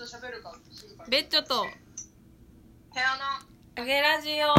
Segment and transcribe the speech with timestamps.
[0.00, 0.56] と喋るか
[1.10, 1.60] ベッチョと。
[1.60, 1.66] 部
[2.98, 3.22] 屋の。
[3.22, 3.42] わ
[3.76, 4.32] あげラジオ。
[4.34, 4.56] ー。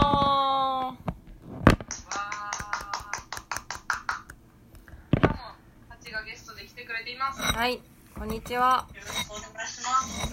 [5.20, 5.34] 今日も
[5.90, 7.40] ハチがゲストで来てくれています。
[7.40, 7.82] よはい。
[8.14, 8.88] こんにちは。
[8.94, 10.32] ろしくお願いします。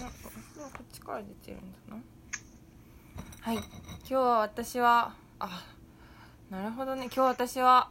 [0.59, 2.01] なこっちから出てるんだな。
[3.41, 3.55] はい。
[3.55, 3.65] 今
[4.05, 5.65] 日は私はあ
[6.51, 7.05] なるほどね。
[7.05, 7.89] 今日私は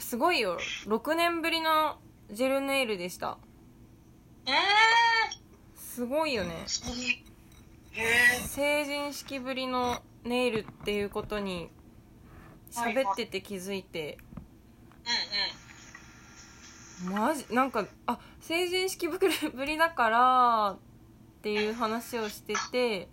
[0.00, 0.58] すごいよ。
[0.86, 1.98] 6年ぶりの
[2.32, 3.38] ジェルネイルでした。
[4.46, 5.01] えー
[5.94, 6.64] すごいよね。
[8.46, 11.68] 成人式ぶりのネイルっていうことに
[12.70, 14.16] 喋ってて気づいて、
[17.04, 17.44] うんマジ？
[17.50, 19.18] なんかあ成人式ぶ
[19.66, 20.78] りだからっ
[21.42, 23.08] ていう話をしてて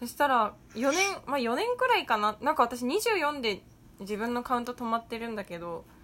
[0.00, 2.36] そしたら4年まあ4年くらいかな？
[2.42, 3.62] なんか私24で
[4.00, 5.95] 自分のカウント止まってるんだけど、うん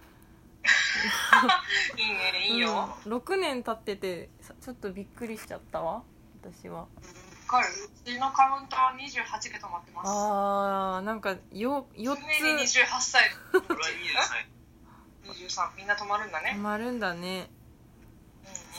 [1.97, 2.73] いいねいいよ。
[2.73, 3.13] わうん。
[3.13, 6.03] 6年経っててさちょっとびっくりしちゃったわ
[6.41, 6.87] 私は。
[7.47, 7.67] かる。
[7.67, 10.07] うちのカウントは28で止まってます。
[10.09, 13.21] あーなんかよ4常につ28歳
[13.53, 13.75] 俺は
[15.25, 16.53] 23 23みんな止まるんだね。
[16.55, 17.49] 止まるんだね。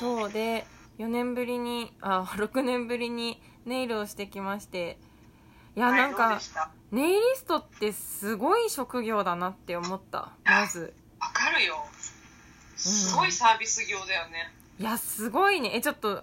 [0.01, 0.21] うんうん。
[0.23, 0.67] そうで
[0.99, 4.99] 4年ぶりにあ6年ぶりにネイルをしてきまして。
[5.77, 6.41] いやはいなんか
[6.93, 10.33] ネイリストってすごい職業だなって思った。
[10.45, 10.95] まず。
[11.19, 11.85] わかるよ
[12.77, 15.73] すごいサービス業だよね、いやすごいね。
[15.75, 16.23] えちょっと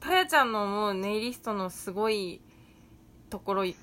[0.00, 2.40] たやちゃんの思うネイリストのすごい
[3.30, 3.76] ところい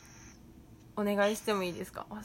[0.96, 2.06] お願いしてもいいですか？
[2.10, 2.20] はい。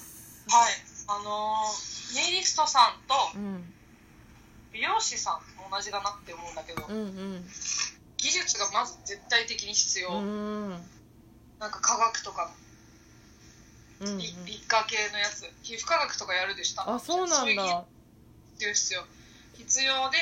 [1.09, 3.73] あのーネイリストさんとうん
[4.73, 6.97] 美容師さん同じだなって思うんだけど、うん。
[6.97, 7.45] うん
[8.19, 10.70] 技術がまず絶対的に必要、うん。
[11.59, 12.51] なんか科学とか
[14.01, 14.19] うんうん。
[14.19, 15.45] 理理科系のやつ。
[15.62, 16.92] 皮膚科学とかやるでした。
[16.92, 17.84] あそうなんだ。
[18.59, 19.05] 術必要
[19.59, 20.19] 必要で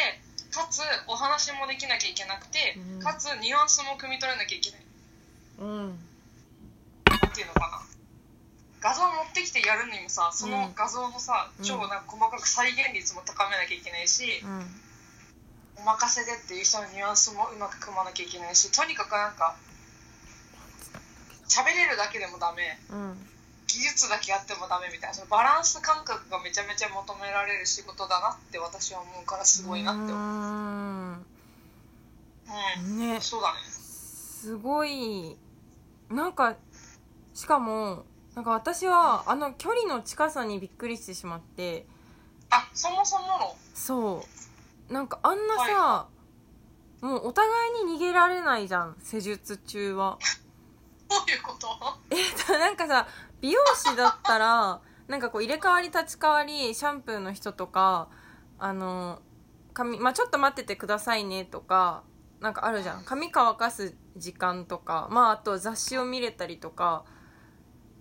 [0.50, 3.00] かつお話もできなきゃいけなくて、うん。
[3.00, 4.80] かつニュアンスも汲み取らなきゃいけない。
[5.58, 5.98] うん。
[7.10, 7.82] なんていうのかな。
[8.80, 11.64] 画像持ってきてやるにもさその画像のさ、うん。
[11.64, 14.66] 超なんか細かく再現率も高めなきゃいけないし、うん。
[15.78, 19.56] お任せでっていう人のニュアンスもうまく組まなきゃいけないしとにかくなんか
[21.48, 22.78] 喋れるだけでもダメ。
[22.90, 23.33] うん
[23.74, 30.14] 技術だけやってもダメみたいなそのバランス感覚がめちゃめちゃ求められる仕事だなって私は思うからすごいなって思う。
[30.14, 30.18] う
[32.86, 32.96] うん。
[32.96, 32.98] ん。
[32.98, 33.20] ね。
[33.20, 33.58] そうだね。
[33.66, 35.36] すごい。
[36.08, 36.54] なんか
[37.34, 38.04] しかも
[38.36, 41.86] なんか私はあの距離の近さにびっくりしてしまって。
[42.50, 43.56] あそもそもの？
[43.74, 44.24] そ
[44.88, 44.92] う。
[44.92, 46.06] なんかあんなさ、は
[47.00, 47.50] もうお互
[47.82, 50.18] いに逃げられないじゃん施術中は。
[51.10, 51.43] どういうこと
[52.10, 53.06] えっと なんかさ
[53.40, 58.08] 美容師だったら なんかこう入れ替わり立ち替わりシャンプーの人とか
[58.58, 59.20] あの
[59.72, 62.04] 髪、まあ、ちょっと待っててくださいねとか
[62.44, 63.04] なんかあるじゃん。
[63.04, 67.04] 髪乾かす時間とかまああと雑誌を見れたりとか。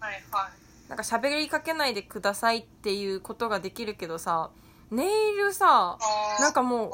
[0.02, 0.90] はいはい。
[0.90, 4.52] なんか喋りかけないでくださいっていうことができるけどさ
[4.92, 5.98] ネイルさ
[6.42, 6.92] なんかも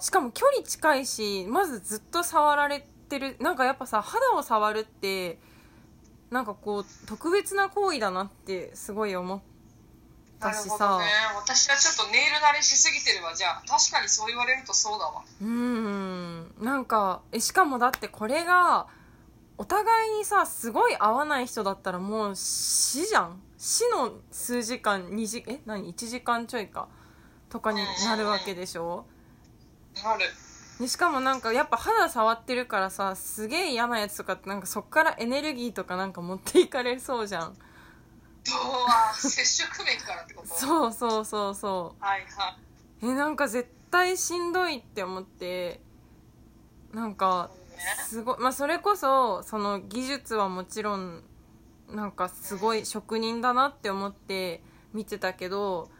[0.00, 3.36] うしかも距離近いしまずずっと触られてる。
[3.40, 5.40] なんかやっぱさ肌を触るって
[6.30, 9.40] なんかこう特別な行為だなってすごい思っ
[10.38, 10.68] たしさ。
[10.68, 11.06] なるほどね。
[11.36, 13.34] 私はちょっとネイル慣れしすぎてるわ。
[13.34, 15.22] じゃあ確かにそう言われるとそうだわ。
[15.40, 16.54] うーん。
[16.60, 18.86] なんかえしかもだってこれが
[19.58, 23.42] お互いにさすごい合わない人だったらもう死じゃん。
[23.58, 26.88] 死の数時間2時え何？1時間ちょいか。
[27.48, 29.04] とかになるわけでしょ。
[30.02, 30.24] なる
[30.80, 37.54] でしかもなんかやっぱ肌触ってるからさすげえ嫌なやつとかってなんかそっからエネルギーとかなんか持っていかれそうじゃん。
[37.54, 38.56] どう
[38.88, 40.48] は接触面からってこと？
[40.48, 42.56] そうそうそうそはいは
[43.02, 43.06] い。
[43.06, 45.80] うえなんか絶対しんどいって思って
[46.94, 47.50] なんか
[48.08, 51.22] すごいまあそれこそその技術はもちろん
[51.90, 54.62] なんかすごい職人だなって思って
[54.94, 55.90] 見てたけど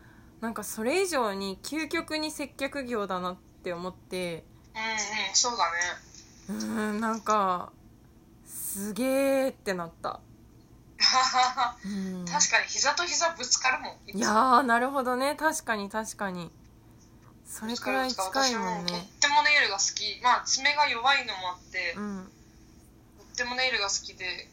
[0.41, 4.45] なんかそれ以上に究極に接客業だなって思って
[4.75, 5.79] うんうんそうだね。
[6.49, 6.57] うー
[6.93, 7.73] んなんか
[8.47, 10.21] すげーってなった。
[11.85, 12.25] うん。
[12.25, 15.35] 確かに膝と膝ぶつかるもんいやーなるほどね。
[15.37, 16.51] 確かに確かに。
[17.47, 20.21] それくらい近いもん私もとねってもネイルが好き。
[20.23, 22.31] まあ爪が弱いのもあって、うん。
[23.19, 24.49] とってもネイルが好きで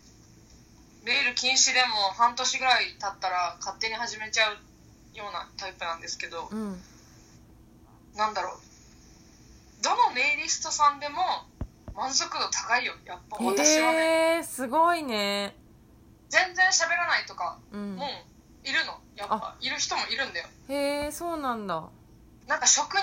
[1.05, 4.57] ネイル禁止でも半年ぐらい経ったら勝手に始めちゃう
[5.15, 6.81] ようなタイプなんですけど、うん。
[8.15, 8.66] なんだろう
[9.83, 11.21] どのネイリストさんでも
[11.95, 12.93] 満足度高いよ。
[13.05, 13.97] やっぱ私はね。
[13.97, 15.55] へえー、すごいね。
[16.29, 17.95] 全然喋らないとかうん。
[17.95, 18.99] もういるの。
[19.15, 20.47] やっぱいる人もいるんだよ。
[20.69, 21.83] へえそうなんだ。
[22.47, 23.01] なんか職人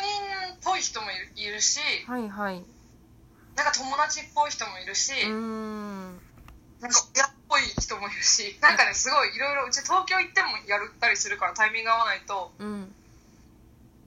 [0.55, 2.65] っぽい人もいるしはいはい。
[3.57, 6.21] なんか友達っぽい人もいるし、うーん。
[6.81, 12.95] なんか親っぽい人もいるしなんかねすごいいろいろうち東京行ってもやったりするからタイミング合わないとうん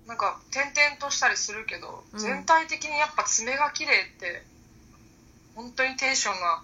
[0.08, 2.20] なんか転々としたりするけど、うん。
[2.20, 4.44] 全体的にやっぱ爪が綺麗って
[5.56, 6.62] 本当にテンションが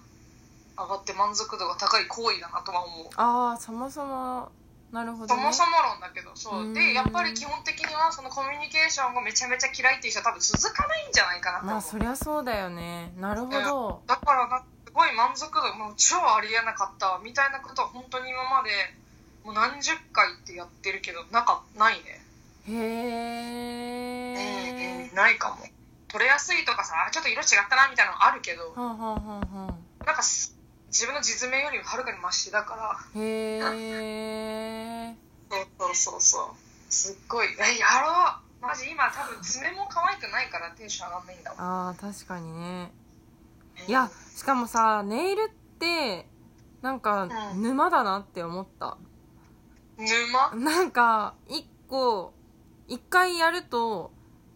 [0.78, 3.06] 上がって満足度が高い行為だなとは思う。
[3.16, 4.50] ああそもそも。
[4.92, 5.42] なるほどね。
[5.42, 6.62] そもそも論だけどそう。
[6.62, 6.74] うん。
[6.74, 13.12] でやっぱり基本的にはそのコミュニケーションがめちゃめちゃ嫌いっていう人は多分続かないんじゃないかなとまあそりゃそうだよね。
[13.18, 14.02] なるほど。
[14.06, 18.70] だからなすごい満足度もう超ありえなかったわみたいなことは本当に今まで
[19.44, 22.22] もう何十回ってやってるけどなんかないね。
[22.68, 23.23] へえうん
[25.14, 25.56] ないかも。
[26.08, 30.56] 取れやすいとかさあちょっと色違ったなみたいなのあるけどなんかす
[30.94, 33.20] 自分の実名よりもはるかにマシだから。
[33.20, 35.16] へえ。
[35.50, 36.92] そうそうそうそう。
[36.92, 37.48] すっごい。
[37.48, 38.10] えやろ
[38.62, 38.64] う。
[38.64, 41.60] マジ今多分爪も可愛くないからテンション上がんないんだもん。
[41.60, 42.92] ああ確かにね。
[43.88, 46.28] いやしかもさネイルって
[46.80, 47.62] なんかうん。
[47.62, 48.96] 沼だなって思った。
[49.98, 50.54] 沼？
[50.54, 52.32] なんか一個
[52.86, 54.12] 一回やると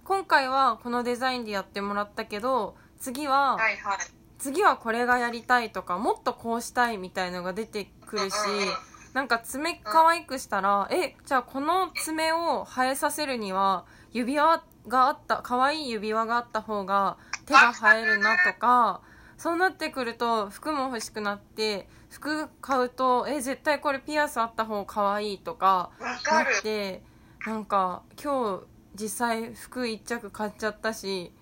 [0.08, 3.98] 今回はこのデザインでやってもらったけど次ははいはい。
[4.38, 8.68] 次はこれがやりたいとかもっとこうしたいみたいのが出てくるしうんうんうん。
[9.12, 19.02] なんか爪可愛くしたらえじゃあこの爪を生えさせるには指輪があった可愛い指輪があった方が手が生えるなとか
[19.36, 27.02] そうなってくると服も欲しくなって服買うとえ絶対これピアスあった方が可愛いとかなって
[27.46, 31.32] なんか今日実際服一着買っちゃったし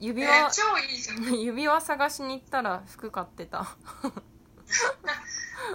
[0.00, 1.32] 指え輪、超いいじゃん。
[1.40, 3.66] 指輪探しに行ったら服買ってた。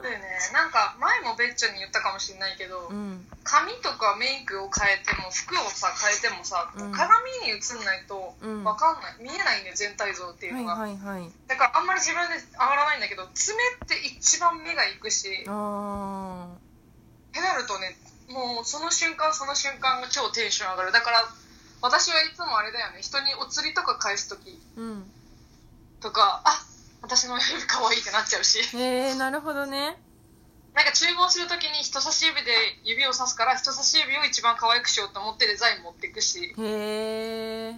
[0.02, 0.26] だよね。
[0.54, 3.28] なんか前もベッチョに言ったかもしれないけど、うん。
[3.44, 6.92] 髪とかメイクを変えても服をさ変えてもさ、うん。
[6.92, 8.64] 鏡に映んないとうん。
[8.64, 9.16] 分かんない。
[9.20, 17.98] 見えないんだよ全体像っていうはいのが、はいはいだからあんまり自分で上がらないんだけど爪って一番目がいくしあってなるとね
[18.30, 20.92] もうその瞬間その瞬間が超テンション上がる。
[20.92, 21.26] だから
[21.82, 23.02] 私はいつもあれだよね。
[23.02, 25.04] 人にお釣りとか返す時ーうん
[26.00, 26.66] とかあ
[27.02, 28.60] 私の指可愛いってなっちゃうし。
[28.78, 29.98] へえなるほどね。
[30.76, 32.52] なんか注文するときに人差し指で
[32.84, 36.54] 指をさすから人差し指を一番可愛くしようと思ってデザイン持っていくし。
[36.58, 37.76] へえ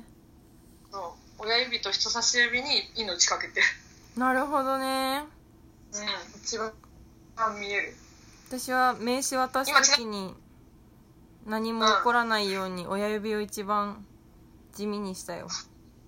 [0.92, 1.44] そう。
[1.44, 3.62] 親指と人差し指に命かけて。
[3.62, 3.65] る
[4.18, 5.24] なるほどね。
[5.94, 6.74] うん一番
[7.59, 7.95] 見える。
[8.50, 10.36] 私は名刺渡す時に
[11.45, 14.05] 何も起こらないように親指を一番
[14.73, 15.47] 地味にしたよ。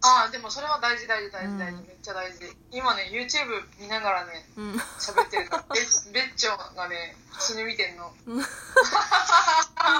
[0.05, 1.87] ああでもそれは大事大事大事大事、うん。
[1.87, 2.39] めっちゃ大事。
[2.71, 4.71] 今ね YouTube 見ながらねうん。
[4.99, 8.11] 喋ってるのベッベッチョがね普通に見てんの。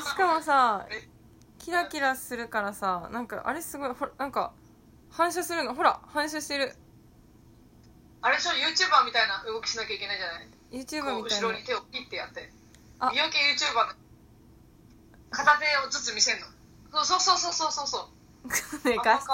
[0.03, 0.85] しかもさ
[1.57, 4.51] キラキラするからさなんかあれすごいほらなんか
[5.09, 5.73] 反射するの。
[5.73, 6.75] ほら反射してる。
[8.21, 11.47] あれでしょ YouTuber みたいな動きしなきゃいけないじゃない？YouTube こうみたいな。
[11.47, 12.51] 後ろに手をピッてやって。
[12.99, 13.09] あ。
[13.11, 14.02] 美容系 YouTuber の
[15.33, 16.45] 片手をずつ見せんの
[17.03, 18.09] そうそうそうそうそうそ
[18.85, 19.27] うね画質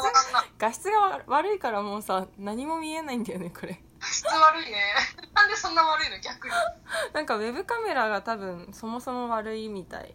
[0.57, 4.77] 画質が悪いからもうさ何も見えないんだよねこれ画質悪いね
[5.33, 6.53] なんでそんな悪いの逆に
[7.13, 10.13] なんかウェブカメラが多分そもそも悪いみたい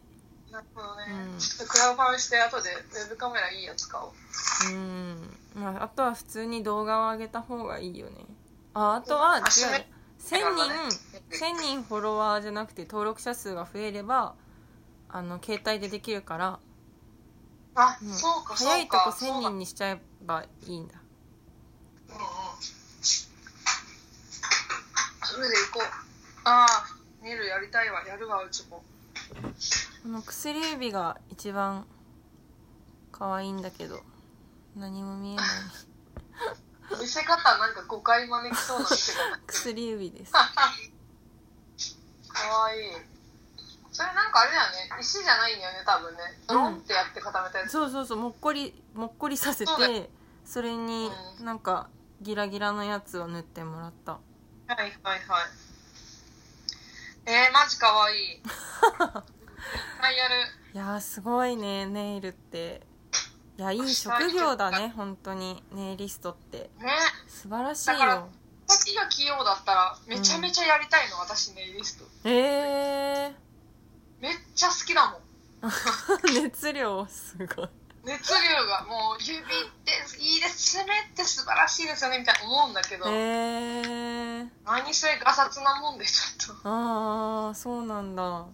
[0.50, 8.24] なるほどね、うんちょっとクラウドファンして後でウェブカメラいいやつ買おううん、まあ、あとは普通に動画を上げた方がいいよね
[8.72, 9.44] ああとは違う1000
[11.30, 14.34] 人1000人フォロワーじゃなくて登録者数が増えれば
[15.14, 16.58] あの携帯でできるから
[17.76, 18.08] あ、うん。
[18.12, 20.94] そうかそうか早いとこ1000そうだ人にしちゃえばいいんだ。
[22.08, 22.20] うんうん。
[25.22, 25.88] それで行こう。
[26.42, 26.84] ああ
[27.22, 28.04] ネイルやりたいわ。
[28.04, 28.82] やるわうちも。
[30.02, 31.86] この薬指が一番
[33.12, 34.00] 可愛いんだけど
[34.74, 35.46] 何も見えない。
[37.00, 40.32] 見せ方なんか誤解招きそうな見せ方薬指です。
[40.34, 40.40] か
[42.48, 43.13] わいい
[43.94, 45.00] それなんかあれだよね。
[45.00, 46.18] 石じゃないんだよね多分ね。
[46.48, 48.18] ドロンってやって固めたやつ、そうそうそう。
[48.18, 50.10] もっこりもっこりさせそうだて
[50.44, 51.44] それにうん。
[51.46, 51.88] なんか
[52.20, 54.12] ギラギラのやつを塗ってもらった。
[54.12, 54.20] は
[54.68, 55.20] いはいはい。
[57.26, 58.42] えー、マジかわいい。
[58.98, 60.34] はいやる。
[60.74, 62.82] いやーすごいねネイルって。
[63.56, 65.62] いやいい職業だね本当に。
[65.70, 66.70] ネイリストって。
[66.80, 66.90] ね。
[67.28, 68.28] 素晴らしいだからよ
[68.66, 72.04] 先が器用だったらめちゃめちゃやりたいの、私ネイリスト。
[72.24, 73.43] ええ
[74.20, 75.18] めっちゃ好きだも
[75.68, 75.70] ん。
[75.70, 77.68] ー、 熱量すごい。
[78.04, 80.72] 熱量がもう指っていいです。
[80.76, 86.68] 爪って素晴らしいですよねみたいな思うんだけど、えー、何せガサツなもんでちょっと。
[86.68, 88.46] ああそうなんだ。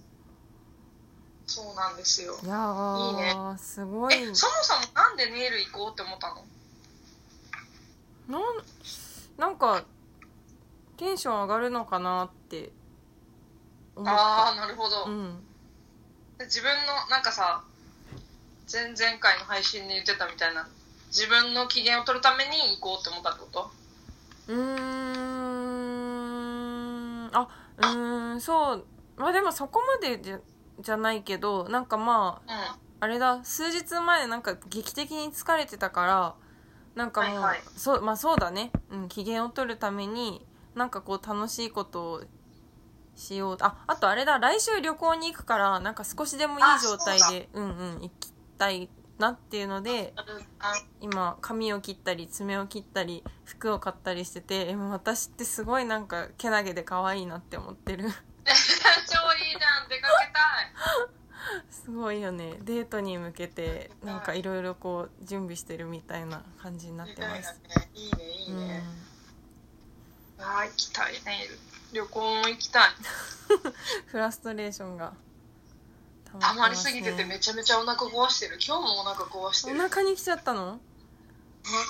[1.47, 2.39] そうなんですよ。
[2.45, 3.59] いやーいいね。
[3.59, 4.15] すごい。
[4.15, 6.45] えそもそもなんでネイル行こうって思ったの？
[8.29, 8.43] うなん
[9.37, 9.83] なんか
[10.97, 12.71] テンション上がるのかなって
[13.97, 15.45] 思っああたなるほど、うん。
[15.45, 15.50] で
[16.45, 17.63] 自分のなんかさ
[18.73, 20.67] 前々回の配信で言ってたみたいな
[21.09, 23.71] 自分の機嫌を取るために行こうって思ったってこと？
[24.49, 24.57] うー
[27.27, 27.31] ん。
[27.37, 28.87] あうーんそう。
[29.17, 30.41] まあでもそこまでじゃ
[30.79, 32.59] じゃないけどなんかまあうん。
[33.01, 33.45] あれだ。
[33.45, 36.37] 数日前なんか劇的に疲れてたから
[36.95, 37.63] なんかもう、はいはい。
[37.77, 42.23] そうまあそうだね、うん、機嫌を取るためになんかこう楽しいことを
[43.17, 44.39] しようああとあれだ。
[44.39, 48.89] 来週旅行に行くからなんか少しでもいい状態でうんうん行きたい
[49.19, 50.15] なっていうので
[50.59, 58.05] あ今髪を切ったり爪を切ったり服を買ったりしてて私ってすごいなんかけなげで可愛いなって思ってる。
[58.05, 59.89] 超いいじゃん。
[59.89, 60.41] 出かけた
[61.07, 61.21] い。
[61.71, 62.59] すごいよね。
[62.63, 67.61] デートに向けてなんかいろいろこう準備してるみたいな感じになってます、
[67.95, 68.25] いいね。
[68.25, 68.85] いいねいいね、
[70.39, 71.49] うん、ああ行きたいね
[71.93, 72.83] 旅行も行きたい。
[74.07, 75.13] フラストレーションが
[76.41, 78.59] たまりすぎててねめちゃめちゃお腹壊してる。
[78.65, 80.79] 今日もお腹壊しておる腹に来ちゃったの？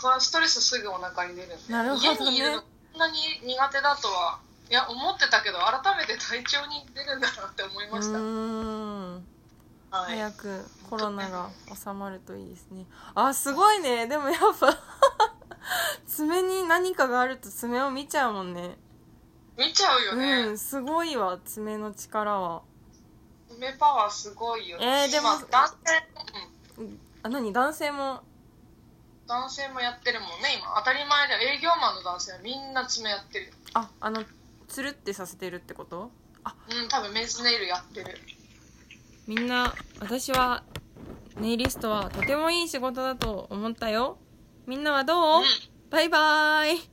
[0.02, 2.19] お腹ストレスすぐお腹に出るなるほどね。
[2.21, 2.64] 家にいるのこ
[2.97, 3.14] んなに
[3.45, 4.40] 苦手だとは
[4.71, 9.14] いや思ってたけど改めて体調に出るんだなって思いうました、ーん。
[9.90, 12.87] はい、早くコロナが収まるといいですね。
[13.14, 14.07] あすごいね。
[14.07, 14.76] でもやっぱ
[16.07, 18.76] 爪に何かがあると爪を見ちゃうもんね
[19.61, 22.62] 見ちゃうよね、うんすごいわ爪の力は。
[23.59, 25.05] 目パワーすごいよね。
[25.05, 27.52] えーでも今男性、うん、あ何？
[27.52, 28.23] 男性も？
[29.29, 30.75] 男性もやってるもんね今。
[30.79, 34.25] 当たり前で営業マンの男性はみんな爪やってるああの
[34.67, 36.11] つるってさせてるってこと？
[36.71, 38.19] うん多分メンズネイルやってる。
[39.26, 40.64] みんな私は
[41.38, 44.17] ネイリストはとてもいい仕事だと思ったよ。
[44.67, 45.45] みんなはどう、うん。
[45.90, 46.89] バイバーイ